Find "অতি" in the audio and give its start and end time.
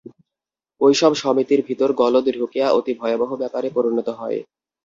2.69-2.93